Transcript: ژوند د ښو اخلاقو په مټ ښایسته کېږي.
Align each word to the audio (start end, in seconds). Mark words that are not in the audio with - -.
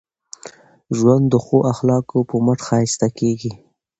ژوند 0.97 1.25
د 1.31 1.35
ښو 1.45 1.57
اخلاقو 1.73 2.19
په 2.29 2.35
مټ 2.45 2.59
ښایسته 2.67 3.07
کېږي. 3.19 3.51